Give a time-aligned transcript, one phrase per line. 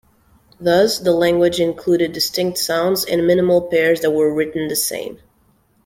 [0.59, 5.19] Thus, the language included distinct sounds and minimal pairs that were written the same.